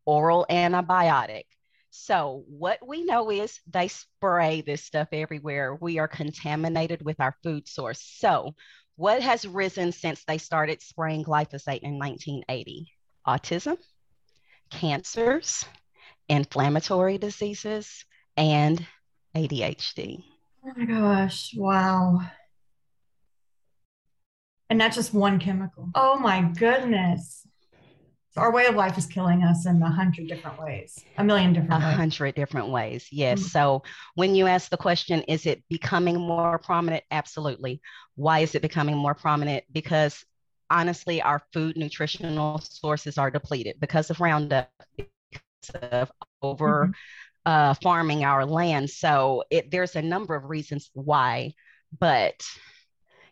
oral 0.06 0.46
antibiotic. 0.50 1.44
So 1.90 2.46
what 2.48 2.80
we 2.86 3.04
know 3.04 3.30
is 3.30 3.60
they 3.70 3.90
spray 3.90 4.62
this 4.62 4.86
stuff 4.86 5.10
everywhere. 5.12 5.76
We 5.76 6.00
are 6.00 6.08
contaminated 6.08 7.04
with 7.04 7.20
our 7.20 7.36
food 7.44 7.68
source. 7.68 8.02
So 8.02 8.56
what 8.96 9.22
has 9.22 9.46
risen 9.46 9.92
since 9.92 10.24
they 10.24 10.38
started 10.38 10.82
spraying 10.82 11.26
glyphosate 11.26 11.82
in 11.82 12.00
1980? 12.00 12.90
Autism, 13.28 13.78
cancers, 14.70 15.66
inflammatory 16.30 17.18
diseases, 17.18 18.06
and 18.38 18.86
ADHD. 19.36 20.24
Oh 20.66 20.72
my 20.78 20.86
gosh, 20.86 21.54
wow. 21.58 22.22
And 24.72 24.80
that's 24.80 24.96
just 24.96 25.14
one 25.14 25.38
chemical. 25.38 25.90
Oh 25.96 26.18
my 26.18 26.44
goodness. 26.58 27.46
Our 28.38 28.54
way 28.54 28.68
of 28.68 28.76
life 28.76 28.98
is 28.98 29.06
killing 29.06 29.44
us 29.44 29.66
in 29.66 29.82
a 29.82 29.92
hundred 29.92 30.30
different 30.30 30.58
ways, 30.58 31.04
a 31.18 31.24
million 31.26 31.52
different 31.52 31.84
ways. 31.84 31.94
a 31.94 31.96
hundred 31.98 32.36
different 32.36 32.70
ways. 32.70 33.10
Yes. 33.12 33.42
Mhm. 33.42 33.50
So 33.50 33.84
when 34.16 34.34
you 34.34 34.48
ask 34.48 34.70
the 34.70 34.78
question, 34.78 35.24
is 35.24 35.46
it 35.46 35.62
becoming 35.70 36.18
more 36.18 36.58
prominent? 36.58 37.04
Absolutely. 37.12 37.82
Why 38.16 38.40
is 38.40 38.56
it 38.56 38.62
becoming 38.62 38.96
more 38.96 39.14
prominent? 39.14 39.66
Because 39.74 40.24
honestly, 40.70 41.22
our 41.22 41.42
food 41.52 41.76
nutritional 41.76 42.60
sources 42.60 43.18
are 43.18 43.30
depleted 43.30 43.76
because 43.82 44.10
of 44.10 44.22
Roundup, 44.22 44.72
because 44.96 45.82
of 45.82 46.10
over 46.42 46.88
Mhm. 46.88 46.94
uh, 47.46 47.74
farming 47.74 48.24
our 48.24 48.46
land. 48.46 48.90
So 48.90 49.44
it, 49.50 49.70
there's 49.70 49.98
a 49.98 50.02
number 50.02 50.34
of 50.36 50.46
reasons 50.46 50.90
why, 50.94 51.56
but 52.00 52.42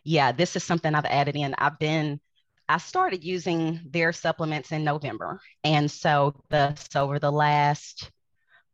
yeah, 0.04 0.32
this 0.32 0.56
is 0.56 0.64
something 0.64 0.94
I've 0.94 1.04
added 1.04 1.36
in. 1.36 1.54
I've 1.58 1.78
been, 1.78 2.20
I 2.68 2.78
started 2.78 3.24
using 3.24 3.80
their 3.90 4.12
supplements 4.12 4.72
in 4.72 4.84
November. 4.84 5.40
And 5.64 5.90
so 5.90 6.34
the, 6.48 6.74
so 6.90 7.04
over 7.04 7.18
the 7.18 7.32
last 7.32 8.10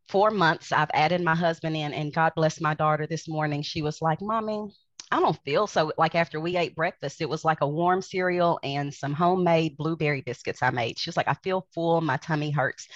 four 0.08 0.30
months, 0.30 0.72
I've 0.72 0.90
added 0.94 1.20
my 1.22 1.34
husband 1.34 1.76
in 1.76 1.92
and 1.92 2.12
God 2.12 2.32
bless 2.36 2.60
my 2.60 2.74
daughter 2.74 3.06
this 3.06 3.28
morning. 3.28 3.62
She 3.62 3.82
was 3.82 4.00
like, 4.00 4.20
mommy, 4.20 4.70
I 5.10 5.20
don't 5.20 5.38
feel 5.44 5.66
so 5.66 5.92
like 5.98 6.14
after 6.14 6.40
we 6.40 6.56
ate 6.56 6.74
breakfast, 6.74 7.20
it 7.20 7.28
was 7.28 7.44
like 7.44 7.60
a 7.60 7.68
warm 7.68 8.02
cereal 8.02 8.58
and 8.62 8.92
some 8.92 9.12
homemade 9.12 9.76
blueberry 9.76 10.20
biscuits 10.20 10.62
I 10.62 10.70
made. 10.70 10.98
She 10.98 11.08
was 11.08 11.16
like, 11.16 11.28
I 11.28 11.34
feel 11.44 11.66
full, 11.74 12.00
my 12.00 12.16
tummy 12.16 12.50
hurts. 12.50 12.88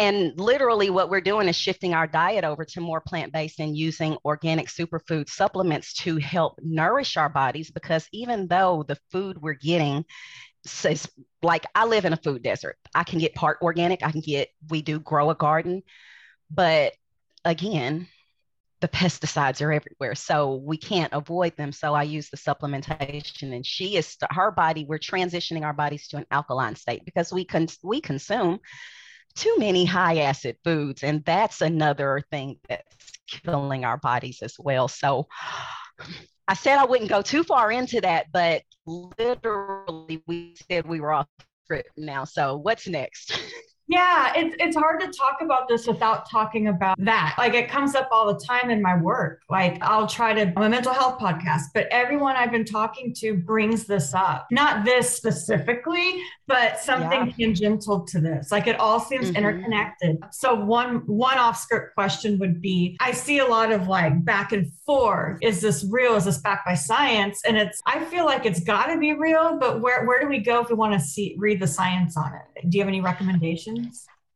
And 0.00 0.32
literally, 0.40 0.88
what 0.88 1.10
we're 1.10 1.20
doing 1.20 1.46
is 1.46 1.56
shifting 1.56 1.92
our 1.92 2.06
diet 2.06 2.42
over 2.42 2.64
to 2.64 2.80
more 2.80 3.02
plant 3.02 3.34
based 3.34 3.60
and 3.60 3.76
using 3.76 4.16
organic 4.24 4.68
superfood 4.68 5.28
supplements 5.28 5.92
to 5.96 6.16
help 6.16 6.58
nourish 6.62 7.18
our 7.18 7.28
bodies. 7.28 7.70
Because 7.70 8.08
even 8.10 8.46
though 8.46 8.82
the 8.88 8.96
food 9.12 9.36
we're 9.42 9.52
getting 9.52 10.06
says, 10.64 11.06
like, 11.42 11.66
I 11.74 11.84
live 11.84 12.06
in 12.06 12.14
a 12.14 12.16
food 12.16 12.42
desert, 12.42 12.78
I 12.94 13.04
can 13.04 13.18
get 13.18 13.34
part 13.34 13.58
organic, 13.60 14.02
I 14.02 14.10
can 14.10 14.22
get, 14.22 14.48
we 14.70 14.80
do 14.80 15.00
grow 15.00 15.28
a 15.28 15.34
garden. 15.34 15.82
But 16.50 16.94
again, 17.44 18.08
the 18.80 18.88
pesticides 18.88 19.60
are 19.60 19.70
everywhere. 19.70 20.14
So 20.14 20.54
we 20.54 20.78
can't 20.78 21.12
avoid 21.12 21.58
them. 21.58 21.72
So 21.72 21.92
I 21.92 22.04
use 22.04 22.30
the 22.30 22.38
supplementation 22.38 23.54
and 23.54 23.66
she 23.66 23.96
is 23.96 24.16
her 24.30 24.50
body, 24.50 24.86
we're 24.88 24.98
transitioning 24.98 25.62
our 25.62 25.74
bodies 25.74 26.08
to 26.08 26.16
an 26.16 26.26
alkaline 26.30 26.76
state 26.76 27.04
because 27.04 27.34
we 27.34 27.44
can 27.44 27.68
we 27.82 28.00
consume 28.00 28.60
too 29.34 29.54
many 29.58 29.84
high 29.84 30.18
acid 30.18 30.56
foods. 30.64 31.02
And 31.02 31.24
that's 31.24 31.60
another 31.60 32.22
thing 32.30 32.58
that's 32.68 33.12
killing 33.26 33.84
our 33.84 33.96
bodies 33.96 34.42
as 34.42 34.56
well. 34.58 34.88
So 34.88 35.28
I 36.48 36.54
said 36.54 36.78
I 36.78 36.84
wouldn't 36.84 37.10
go 37.10 37.22
too 37.22 37.44
far 37.44 37.70
into 37.70 38.00
that, 38.00 38.26
but 38.32 38.62
literally 38.86 40.22
we 40.26 40.56
said 40.68 40.86
we 40.86 41.00
were 41.00 41.12
off 41.12 41.28
script 41.64 41.90
now. 41.96 42.24
So 42.24 42.56
what's 42.56 42.88
next? 42.88 43.38
Yeah, 43.90 44.32
it's 44.36 44.54
it's 44.60 44.76
hard 44.76 45.00
to 45.00 45.08
talk 45.08 45.38
about 45.42 45.66
this 45.66 45.88
without 45.88 46.30
talking 46.30 46.68
about 46.68 46.96
that. 47.00 47.34
Like 47.38 47.54
it 47.54 47.68
comes 47.68 47.96
up 47.96 48.08
all 48.12 48.32
the 48.32 48.38
time 48.38 48.70
in 48.70 48.80
my 48.80 48.96
work. 48.96 49.42
Like 49.50 49.78
I'll 49.82 50.06
try 50.06 50.32
to 50.32 50.52
I'm 50.56 50.62
a 50.62 50.68
mental 50.68 50.92
health 50.94 51.18
podcast, 51.18 51.62
but 51.74 51.88
everyone 51.90 52.36
I've 52.36 52.52
been 52.52 52.64
talking 52.64 53.12
to 53.14 53.34
brings 53.34 53.86
this 53.86 54.14
up. 54.14 54.46
Not 54.52 54.84
this 54.84 55.10
specifically, 55.16 56.22
but 56.46 56.78
something 56.78 57.26
Yeah. 57.36 57.46
tangential 57.46 58.02
to 58.06 58.20
this. 58.20 58.52
Like 58.52 58.68
it 58.68 58.78
all 58.78 59.00
seems 59.00 59.32
Mhm. 59.32 59.36
interconnected. 59.38 60.18
So 60.30 60.54
one 60.54 60.98
one 61.06 61.38
off 61.38 61.56
script 61.56 61.94
question 61.94 62.38
would 62.38 62.62
be 62.62 62.96
I 63.00 63.10
see 63.10 63.38
a 63.40 63.46
lot 63.46 63.72
of 63.72 63.88
like 63.88 64.24
back 64.24 64.52
and 64.52 64.72
forth. 64.86 65.38
Is 65.42 65.60
this 65.60 65.84
real? 65.90 66.14
Is 66.14 66.26
this 66.26 66.38
backed 66.38 66.64
by 66.64 66.74
science? 66.74 67.42
And 67.44 67.56
it's 67.56 67.80
I 67.86 68.04
feel 68.04 68.24
like 68.24 68.46
it's 68.46 68.60
got 68.60 68.86
to 68.86 68.98
be 68.98 69.14
real, 69.14 69.58
but 69.58 69.80
where 69.80 70.04
where 70.06 70.20
do 70.20 70.28
we 70.28 70.38
go 70.38 70.60
if 70.60 70.68
we 70.68 70.76
want 70.76 70.92
to 70.92 71.00
see 71.00 71.34
read 71.38 71.58
the 71.60 71.66
science 71.66 72.16
on 72.16 72.32
it? 72.34 72.68
Do 72.70 72.78
you 72.78 72.82
have 72.84 72.88
any 72.88 73.00
recommendations? 73.00 73.79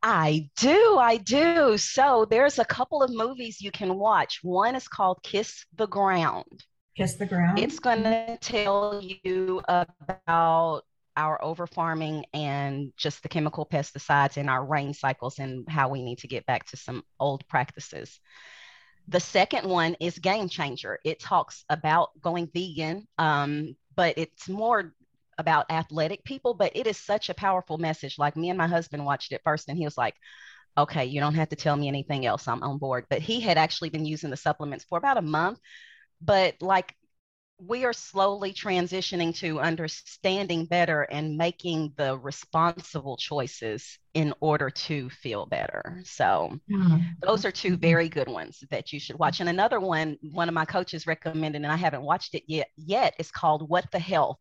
I 0.03 0.51
do, 0.59 0.99
I 0.99 1.17
do. 1.17 1.79
So 1.79 2.27
there's 2.29 2.59
a 2.59 2.65
couple 2.65 3.03
of 3.03 3.11
movies 3.11 3.63
you 3.63 3.71
can 3.71 3.95
watch. 3.95 4.41
One 4.43 4.77
is 4.77 4.87
called 4.87 5.21
Kiss 5.23 5.65
the 5.75 5.87
Ground. 5.87 6.65
Kiss 6.97 7.15
the 7.15 7.27
ground. 7.27 7.59
It's 7.59 7.79
going 7.79 8.03
to 8.05 8.39
tell 8.41 9.01
you 9.03 9.63
about 9.67 10.85
our 11.17 11.43
over 11.43 11.67
farming 11.67 12.25
and 12.35 12.93
just 12.97 13.23
the 13.23 13.29
chemical 13.29 13.67
pesticides 13.67 14.37
in 14.37 14.49
our 14.49 14.65
rain 14.65 14.93
cycles 14.93 15.39
and 15.39 15.69
how 15.69 15.89
we 15.89 16.03
need 16.03 16.19
to 16.19 16.29
get 16.29 16.45
back 16.47 16.67
to 16.67 16.77
some 16.77 17.03
old 17.19 17.47
practices. 17.49 18.21
The 19.09 19.21
second 19.21 19.69
one 19.69 19.97
is 20.01 20.19
Game 20.19 20.49
Changer. 20.49 20.99
It 21.05 21.21
talks 21.21 21.65
about 21.69 22.11
going 22.21 22.49
vegan, 22.53 23.07
um, 23.19 23.77
but 23.97 24.19
it's 24.19 24.49
more 24.49 24.95
about 25.39 25.71
athletic 25.71 26.25
people, 26.25 26.55
but 26.55 26.73
it 26.75 26.87
is 26.87 26.99
such 26.99 27.29
a 27.29 27.35
powerful 27.35 27.79
message. 27.79 28.19
Like 28.19 28.37
me 28.37 28.51
and 28.51 28.59
my 28.59 28.67
husband 28.69 29.05
watched 29.05 29.33
it 29.33 29.43
first, 29.45 29.69
and 29.69 29.79
he 29.79 29.85
was 29.85 29.99
like, 29.99 30.15
okay, 30.77 31.05
you 31.05 31.21
don't 31.21 31.35
have 31.35 31.51
to 31.51 31.57
tell 31.57 31.77
me 31.77 31.89
anything 31.89 32.27
else. 32.27 32.49
I'm 32.49 32.63
on 32.63 32.79
board. 32.79 33.07
But 33.11 33.21
he 33.23 33.41
had 33.41 33.59
actually 33.59 33.91
been 33.91 34.07
using 34.07 34.31
the 34.31 34.37
supplements 34.37 34.85
for 34.85 34.99
about 34.99 35.19
a 35.19 35.23
month. 35.23 35.59
But 36.21 36.57
like 36.63 36.95
we 37.59 37.85
are 37.85 37.93
slowly 37.93 38.53
transitioning 38.53 39.35
to 39.37 39.61
understanding 39.61 40.67
better 40.67 41.03
and 41.03 41.37
making 41.37 41.93
the 41.97 42.19
responsible 42.19 43.17
choices 43.17 43.99
in 44.13 44.35
order 44.41 44.71
to 44.71 45.09
feel 45.11 45.47
better. 45.47 46.01
So 46.05 46.59
Yeah. 46.67 46.99
those 47.23 47.45
are 47.45 47.53
two 47.53 47.77
very 47.77 48.09
good 48.09 48.29
ones 48.29 48.63
that 48.71 48.93
you 48.93 49.01
should 49.01 49.19
watch. 49.19 49.41
And 49.41 49.49
another 49.49 49.81
one, 49.81 50.17
one 50.33 50.49
of 50.49 50.55
my 50.55 50.65
coaches 50.65 51.07
recommended, 51.07 51.63
and 51.63 51.73
I 51.73 51.77
haven't 51.77 52.03
watched 52.03 52.35
it 52.35 52.43
yet, 52.49 52.69
yet 52.77 53.15
is 53.19 53.31
called 53.31 53.69
What 53.69 53.91
the 53.93 53.99
Health. 53.99 54.39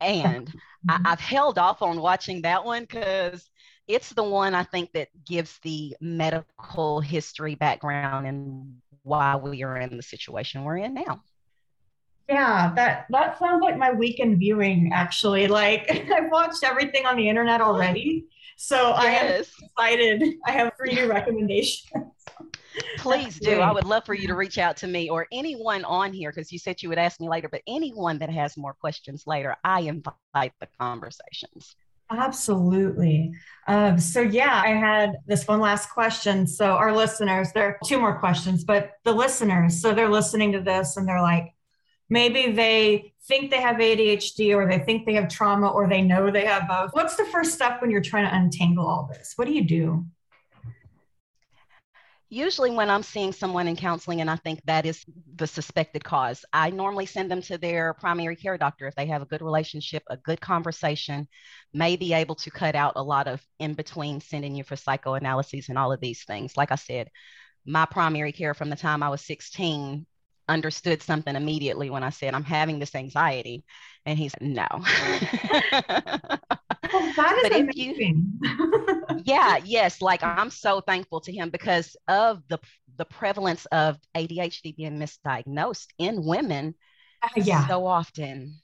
And 0.00 0.52
I, 0.88 0.92
mm-hmm. 0.94 1.06
I've 1.06 1.20
held 1.20 1.58
off 1.58 1.82
on 1.82 2.00
watching 2.00 2.42
that 2.42 2.64
one 2.64 2.82
because 2.82 3.48
it's 3.86 4.10
the 4.10 4.24
one 4.24 4.54
I 4.54 4.62
think 4.62 4.92
that 4.92 5.08
gives 5.26 5.58
the 5.62 5.96
medical 6.00 7.00
history 7.00 7.54
background 7.54 8.26
and 8.26 8.76
why 9.02 9.36
we 9.36 9.62
are 9.62 9.76
in 9.76 9.96
the 9.96 10.02
situation 10.02 10.64
we're 10.64 10.78
in 10.78 10.94
now. 10.94 11.22
Yeah, 12.28 12.72
that 12.74 13.06
that 13.10 13.38
sounds 13.38 13.62
like 13.62 13.76
my 13.76 13.92
weekend 13.92 14.38
viewing 14.38 14.90
actually. 14.94 15.46
Like 15.46 15.90
I've 16.14 16.30
watched 16.30 16.64
everything 16.64 17.04
on 17.04 17.16
the 17.16 17.28
internet 17.28 17.60
already. 17.60 18.24
So 18.56 18.92
I 18.92 19.06
am 19.06 19.42
excited. 19.42 20.34
I 20.46 20.52
have 20.52 20.72
three 20.76 20.94
new 20.94 21.06
recommendations. 21.10 22.13
Please 22.98 23.38
do. 23.38 23.60
I 23.60 23.72
would 23.72 23.84
love 23.84 24.04
for 24.04 24.14
you 24.14 24.26
to 24.28 24.34
reach 24.34 24.58
out 24.58 24.76
to 24.78 24.86
me 24.86 25.08
or 25.08 25.26
anyone 25.32 25.84
on 25.84 26.12
here 26.12 26.30
because 26.30 26.52
you 26.52 26.58
said 26.58 26.82
you 26.82 26.88
would 26.88 26.98
ask 26.98 27.20
me 27.20 27.28
later, 27.28 27.48
but 27.48 27.62
anyone 27.66 28.18
that 28.18 28.30
has 28.30 28.56
more 28.56 28.74
questions 28.74 29.24
later, 29.26 29.56
I 29.64 29.80
invite 29.80 30.52
the 30.60 30.68
conversations. 30.78 31.76
Absolutely. 32.10 33.32
Um, 33.66 33.98
so 33.98 34.20
yeah, 34.20 34.62
I 34.64 34.70
had 34.70 35.16
this 35.26 35.48
one 35.48 35.60
last 35.60 35.90
question. 35.90 36.46
So 36.46 36.66
our 36.72 36.94
listeners, 36.94 37.52
there 37.52 37.66
are 37.66 37.78
two 37.84 37.98
more 37.98 38.18
questions, 38.18 38.64
but 38.64 38.92
the 39.04 39.12
listeners, 39.12 39.80
so 39.80 39.94
they're 39.94 40.08
listening 40.08 40.52
to 40.52 40.60
this 40.60 40.96
and 40.96 41.08
they're 41.08 41.22
like, 41.22 41.54
maybe 42.10 42.52
they 42.52 43.14
think 43.26 43.50
they 43.50 43.60
have 43.60 43.76
ADHD 43.76 44.54
or 44.54 44.68
they 44.68 44.80
think 44.80 45.06
they 45.06 45.14
have 45.14 45.28
trauma 45.28 45.68
or 45.68 45.88
they 45.88 46.02
know 46.02 46.30
they 46.30 46.44
have 46.44 46.68
both. 46.68 46.90
What's 46.92 47.16
the 47.16 47.24
first 47.26 47.54
step 47.54 47.80
when 47.80 47.90
you're 47.90 48.02
trying 48.02 48.28
to 48.28 48.36
untangle 48.36 48.86
all 48.86 49.08
this? 49.10 49.32
What 49.36 49.46
do 49.46 49.54
you 49.54 49.64
do? 49.64 50.04
Usually, 52.34 52.72
when 52.72 52.90
I'm 52.90 53.04
seeing 53.04 53.32
someone 53.32 53.68
in 53.68 53.76
counseling 53.76 54.20
and 54.20 54.28
I 54.28 54.34
think 54.34 54.60
that 54.64 54.84
is 54.86 55.04
the 55.36 55.46
suspected 55.46 56.02
cause, 56.02 56.44
I 56.52 56.70
normally 56.70 57.06
send 57.06 57.30
them 57.30 57.40
to 57.42 57.58
their 57.58 57.94
primary 57.94 58.34
care 58.34 58.58
doctor 58.58 58.88
if 58.88 58.96
they 58.96 59.06
have 59.06 59.22
a 59.22 59.26
good 59.26 59.40
relationship, 59.40 60.02
a 60.10 60.16
good 60.16 60.40
conversation, 60.40 61.28
may 61.72 61.94
be 61.94 62.12
able 62.12 62.34
to 62.34 62.50
cut 62.50 62.74
out 62.74 62.94
a 62.96 63.02
lot 63.04 63.28
of 63.28 63.40
in 63.60 63.74
between 63.74 64.20
sending 64.20 64.56
you 64.56 64.64
for 64.64 64.74
psychoanalyses 64.74 65.68
and 65.68 65.78
all 65.78 65.92
of 65.92 66.00
these 66.00 66.24
things. 66.24 66.56
Like 66.56 66.72
I 66.72 66.74
said, 66.74 67.08
my 67.64 67.86
primary 67.86 68.32
care 68.32 68.52
from 68.52 68.68
the 68.68 68.74
time 68.74 69.04
I 69.04 69.10
was 69.10 69.20
16 69.20 70.04
understood 70.48 71.02
something 71.02 71.36
immediately 71.36 71.88
when 71.88 72.02
I 72.02 72.10
said, 72.10 72.34
I'm 72.34 72.42
having 72.42 72.80
this 72.80 72.96
anxiety. 72.96 73.64
And 74.06 74.18
he 74.18 74.28
said, 74.28 74.42
No. 74.42 74.66
That 77.16 77.36
is 77.38 77.42
But 77.42 77.52
if 77.52 77.76
you- 77.76 78.22
yeah 79.24 79.58
yes 79.64 80.02
like 80.02 80.22
i'm 80.22 80.50
so 80.50 80.80
thankful 80.80 81.20
to 81.20 81.32
him 81.32 81.48
because 81.50 81.96
of 82.08 82.42
the 82.48 82.58
the 82.96 83.04
prevalence 83.04 83.64
of 83.66 83.96
adhd 84.14 84.76
being 84.76 84.98
misdiagnosed 84.98 85.86
in 85.98 86.22
women 86.24 86.74
uh, 87.22 87.28
yeah. 87.36 87.66
so 87.68 87.86
often 87.86 88.54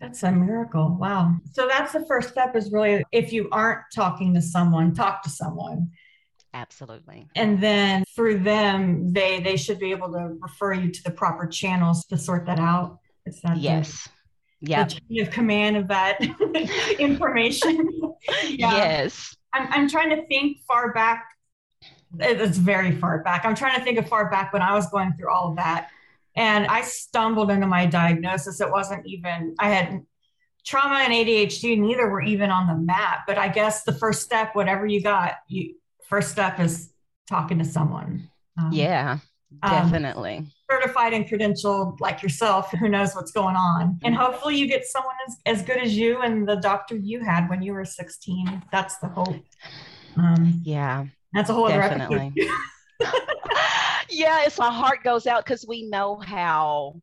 That's 0.00 0.22
a 0.22 0.30
miracle. 0.30 0.96
Wow. 1.00 1.34
So 1.52 1.66
that's 1.66 1.92
the 1.92 2.04
first 2.06 2.28
step 2.30 2.54
is 2.54 2.70
really 2.70 3.02
if 3.10 3.32
you 3.32 3.48
aren't 3.50 3.82
talking 3.92 4.32
to 4.34 4.42
someone, 4.42 4.94
talk 4.94 5.22
to 5.24 5.30
someone. 5.30 5.90
absolutely 6.54 7.26
And 7.34 7.60
then 7.60 8.04
through 8.14 8.38
them, 8.40 9.12
they 9.12 9.40
they 9.40 9.56
should 9.56 9.80
be 9.80 9.90
able 9.90 10.12
to 10.12 10.36
refer 10.40 10.72
you 10.74 10.90
to 10.92 11.02
the 11.02 11.10
proper 11.10 11.46
channels 11.48 12.04
to 12.06 12.16
sort 12.16 12.46
that 12.46 12.60
out. 12.60 12.98
It's 13.26 13.40
that 13.42 13.56
yes 13.56 14.08
yeah 14.60 14.84
chain 14.84 15.20
of 15.20 15.30
command 15.30 15.76
of 15.76 15.88
that 15.88 16.18
information. 16.98 17.88
Yeah. 18.44 18.72
yes 18.72 19.36
I'm 19.52 19.68
I'm 19.72 19.88
trying 19.88 20.10
to 20.10 20.26
think 20.26 20.58
far 20.66 20.92
back. 20.92 21.24
It's 22.18 22.58
very 22.58 22.92
far 22.92 23.22
back. 23.22 23.44
I'm 23.44 23.54
trying 23.54 23.78
to 23.78 23.84
think 23.84 23.98
of 23.98 24.08
far 24.08 24.30
back 24.30 24.52
when 24.52 24.62
I 24.62 24.74
was 24.74 24.90
going 24.90 25.12
through 25.14 25.30
all 25.30 25.50
of 25.50 25.56
that. 25.56 25.90
And 26.36 26.66
I 26.66 26.82
stumbled 26.82 27.50
into 27.50 27.66
my 27.66 27.86
diagnosis. 27.86 28.60
It 28.60 28.70
wasn't 28.70 29.06
even, 29.06 29.54
I 29.58 29.70
had 29.70 30.02
trauma 30.64 30.96
and 30.96 31.12
ADHD, 31.12 31.78
neither 31.78 32.08
were 32.08 32.22
even 32.22 32.50
on 32.50 32.66
the 32.66 32.76
map. 32.76 33.24
But 33.26 33.38
I 33.38 33.48
guess 33.48 33.82
the 33.82 33.92
first 33.92 34.22
step, 34.22 34.54
whatever 34.54 34.86
you 34.86 35.02
got, 35.02 35.34
you 35.48 35.74
first 36.08 36.30
step 36.30 36.60
is 36.60 36.90
talking 37.28 37.58
to 37.58 37.64
someone. 37.64 38.30
Um, 38.56 38.70
yeah, 38.72 39.18
definitely. 39.62 40.36
Um, 40.38 40.52
certified 40.70 41.12
and 41.12 41.26
credentialed 41.26 42.00
like 42.00 42.22
yourself 42.22 42.70
who 42.72 42.88
knows 42.88 43.14
what's 43.14 43.32
going 43.32 43.56
on. 43.56 43.98
And 44.04 44.14
hopefully 44.14 44.56
you 44.56 44.66
get 44.66 44.84
someone 44.84 45.14
as, 45.26 45.36
as 45.46 45.62
good 45.62 45.78
as 45.78 45.96
you 45.96 46.20
and 46.20 46.46
the 46.46 46.56
doctor 46.56 46.96
you 46.96 47.20
had 47.20 47.48
when 47.48 47.62
you 47.62 47.72
were 47.72 47.84
16. 47.84 48.62
That's 48.70 48.98
the 48.98 49.08
hope. 49.08 49.44
Um, 50.16 50.60
yeah. 50.64 51.06
That's 51.32 51.50
a 51.50 51.54
whole 51.54 51.68
definitely. 51.68 52.32
yeah, 54.10 54.44
it's 54.44 54.58
my 54.58 54.72
heart 54.72 55.02
goes 55.04 55.26
out 55.26 55.44
because 55.44 55.66
we 55.66 55.88
know 55.88 56.16
how 56.16 57.00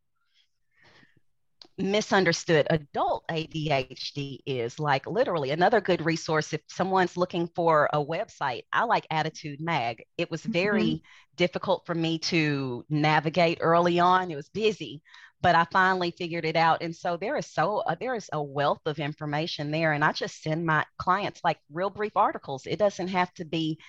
misunderstood 1.78 2.68
adult 2.70 3.26
ADHD 3.30 4.40
is. 4.46 4.80
Like 4.80 5.08
literally, 5.08 5.52
another 5.52 5.82
good 5.82 6.04
resource 6.06 6.54
if 6.54 6.62
someone's 6.68 7.18
looking 7.18 7.48
for 7.56 7.90
a 7.94 8.04
website, 8.04 8.64
I 8.72 8.84
like 8.86 9.08
ADDitude 9.10 9.60
Mag. 9.60 10.04
It 10.18 10.32
was 10.32 10.44
very 10.44 10.84
mm-hmm. 10.84 11.36
difficult 11.36 11.86
for 11.86 11.96
me 11.96 12.20
to 12.20 12.86
navigate 12.90 13.60
early 13.62 14.00
on. 14.00 14.32
It 14.32 14.36
was 14.36 14.50
busy, 14.50 15.02
but 15.42 15.56
I 15.56 15.66
finally 15.72 16.12
figured 16.12 16.46
it 16.46 16.56
out. 16.56 16.82
And 16.82 16.96
so 16.96 17.18
there 17.18 17.36
is 17.38 17.48
so 17.52 17.80
uh, 17.80 17.96
there 18.00 18.16
is 18.16 18.30
a 18.32 18.42
wealth 18.42 18.82
of 18.86 19.00
information 19.00 19.72
there, 19.72 19.94
and 19.94 20.04
I 20.04 20.12
just 20.12 20.42
send 20.42 20.66
my 20.66 20.86
clients 20.98 21.42
like 21.44 21.60
real 21.72 21.90
brief 21.90 22.14
articles. 22.16 22.66
It 22.66 22.80
doesn't 22.80 23.10
have 23.10 23.34
to 23.36 23.46
be 23.46 23.80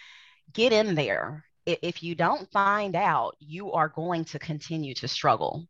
get 0.52 0.72
in 0.72 0.94
there. 0.94 1.44
If 1.66 2.02
you 2.02 2.14
don't 2.14 2.50
find 2.52 2.94
out, 2.94 3.34
you 3.40 3.72
are 3.72 3.88
going 3.88 4.24
to 4.26 4.38
continue 4.38 4.94
to 4.94 5.08
struggle. 5.08 5.66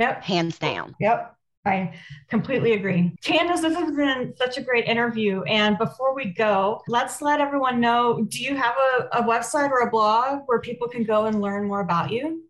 Yep. 0.00 0.22
Hands 0.22 0.58
down. 0.58 0.96
Yep. 0.98 1.36
I 1.66 1.92
completely 2.30 2.72
agree. 2.72 3.14
Candace, 3.22 3.60
this 3.60 3.76
has 3.76 3.94
been 3.94 4.32
such 4.34 4.56
a 4.56 4.62
great 4.62 4.86
interview. 4.86 5.42
And 5.42 5.76
before 5.76 6.14
we 6.14 6.32
go, 6.32 6.80
let's 6.88 7.20
let 7.20 7.38
everyone 7.38 7.80
know 7.80 8.24
do 8.30 8.42
you 8.42 8.56
have 8.56 8.74
a, 8.74 9.18
a 9.18 9.22
website 9.22 9.70
or 9.70 9.80
a 9.80 9.90
blog 9.90 10.44
where 10.46 10.58
people 10.60 10.88
can 10.88 11.04
go 11.04 11.26
and 11.26 11.42
learn 11.42 11.68
more 11.68 11.80
about 11.80 12.10
you? 12.10 12.44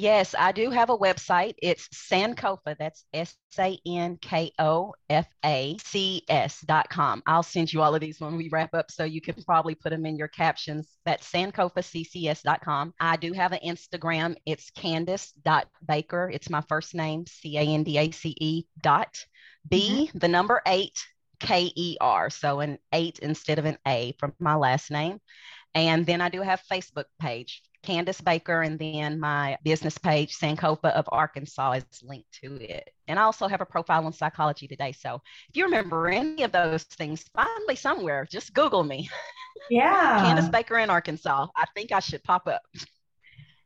Yes, 0.00 0.34
I 0.38 0.52
do 0.52 0.70
have 0.70 0.88
a 0.88 0.96
website. 0.96 1.56
It's 1.58 1.86
Sankofa. 1.88 2.74
That's 2.78 3.04
S 3.12 3.36
A 3.58 3.78
N 3.86 4.16
K 4.16 4.50
O 4.58 4.94
F 5.10 5.26
A 5.44 5.76
C 5.84 6.22
S 6.26 6.62
dot 6.62 6.88
com. 6.88 7.22
I'll 7.26 7.42
send 7.42 7.70
you 7.70 7.82
all 7.82 7.94
of 7.94 8.00
these 8.00 8.18
when 8.18 8.38
we 8.38 8.48
wrap 8.48 8.72
up 8.72 8.90
so 8.90 9.04
you 9.04 9.20
can 9.20 9.34
probably 9.44 9.74
put 9.74 9.90
them 9.90 10.06
in 10.06 10.16
your 10.16 10.28
captions. 10.28 10.88
That's 11.04 11.30
SankofaCCS 11.30 12.40
dot 12.40 12.62
com. 12.62 12.94
I 12.98 13.16
do 13.16 13.34
have 13.34 13.52
an 13.52 13.58
Instagram. 13.62 14.36
It's 14.46 14.70
candace.baker. 14.70 16.30
It's 16.32 16.48
my 16.48 16.62
first 16.62 16.94
name, 16.94 17.26
C 17.26 17.58
A 17.58 17.60
N 17.60 17.84
D 17.84 17.98
A 17.98 18.10
C 18.10 18.34
E 18.40 18.64
dot 18.82 19.14
B, 19.68 20.08
mm-hmm. 20.08 20.18
the 20.18 20.28
number 20.28 20.62
eight, 20.66 20.98
K 21.40 21.70
E 21.76 21.98
R. 22.00 22.30
So 22.30 22.60
an 22.60 22.78
eight 22.94 23.18
instead 23.18 23.58
of 23.58 23.66
an 23.66 23.76
A 23.86 24.14
from 24.18 24.32
my 24.38 24.54
last 24.54 24.90
name. 24.90 25.20
And 25.74 26.06
then 26.06 26.22
I 26.22 26.30
do 26.30 26.40
have 26.40 26.62
Facebook 26.72 27.04
page, 27.20 27.62
Candace 27.82 28.20
Baker, 28.20 28.62
and 28.62 28.78
then 28.78 29.18
my 29.18 29.56
business 29.64 29.98
page, 29.98 30.36
Sankofa 30.36 30.92
of 30.92 31.08
Arkansas, 31.10 31.72
is 31.72 32.02
linked 32.02 32.32
to 32.42 32.62
it. 32.62 32.90
And 33.08 33.18
I 33.18 33.22
also 33.22 33.48
have 33.48 33.60
a 33.60 33.66
profile 33.66 34.04
on 34.06 34.12
Psychology 34.12 34.68
Today. 34.68 34.92
So 34.92 35.20
if 35.48 35.56
you 35.56 35.64
remember 35.64 36.08
any 36.08 36.42
of 36.42 36.52
those 36.52 36.84
things, 36.84 37.24
find 37.34 37.48
me 37.66 37.74
somewhere. 37.74 38.26
Just 38.30 38.54
Google 38.54 38.84
me. 38.84 39.08
Yeah. 39.68 40.24
Candace 40.24 40.48
Baker 40.48 40.78
in 40.78 40.90
Arkansas. 40.90 41.46
I 41.54 41.64
think 41.76 41.92
I 41.92 42.00
should 42.00 42.24
pop 42.24 42.48
up. 42.48 42.62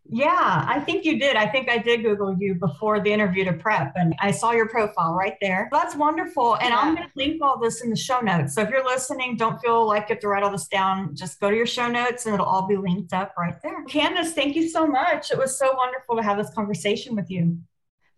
Yeah, 0.07 0.65
I 0.69 0.81
think 0.81 1.05
you 1.07 1.19
did. 1.19 1.37
I 1.37 1.47
think 1.47 1.71
I 1.71 1.79
did 1.79 2.03
Google 2.03 2.37
you 2.39 2.55
before 2.55 3.01
the 3.01 3.11
interview 3.11 3.45
to 3.47 3.55
prep, 3.55 3.93
and 3.97 4.15
I 4.21 4.33
saw 4.33 4.53
your 4.53 4.69
profile 4.69 5.15
right 5.15 5.37
there. 5.41 5.69
That's 5.73 5.97
wonderful. 5.97 6.57
And 6.57 6.71
yeah. 6.71 6.79
I'm 6.79 6.95
going 6.95 7.09
to 7.09 7.13
link 7.17 7.43
all 7.43 7.59
this 7.59 7.83
in 7.83 7.89
the 7.89 7.97
show 7.97 8.21
notes. 8.21 8.55
So 8.55 8.61
if 8.61 8.69
you're 8.69 8.85
listening, 8.85 9.37
don't 9.37 9.59
feel 9.61 9.87
like 9.87 10.03
you 10.03 10.15
have 10.15 10.21
to 10.21 10.29
write 10.29 10.43
all 10.43 10.51
this 10.51 10.69
down. 10.69 11.17
Just 11.17 11.41
go 11.41 11.51
to 11.51 11.57
your 11.57 11.67
show 11.67 11.89
notes 11.89 12.27
and 12.27 12.35
it'll 12.35 12.47
all 12.47 12.69
be 12.69 12.77
linked 12.77 13.15
up 13.15 13.33
right 13.39 13.57
there. 13.63 13.83
Candace, 13.85 14.35
thank 14.35 14.57
you 14.57 14.69
so 14.69 14.87
much. 14.87 15.31
It 15.31 15.39
was 15.39 15.59
so 15.59 15.75
wonderful 15.75 16.17
to 16.17 16.23
have 16.23 16.37
this 16.37 16.51
conversation 16.51 17.17
with 17.17 17.31
you. 17.31 17.59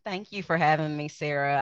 Thank 0.04 0.32
you 0.32 0.42
for 0.42 0.56
having 0.56 0.96
me, 0.96 1.08
Sarah. 1.08 1.54